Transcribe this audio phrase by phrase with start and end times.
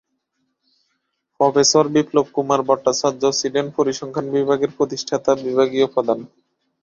[1.39, 6.19] Professor Biplab Kumar Bhattacharya ছিলেন পরিসংখ্যান বিভাগের প্রতিষ্ঠাতা বিভাগীয় প্রধান।